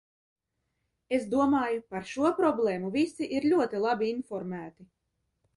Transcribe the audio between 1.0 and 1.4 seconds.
Es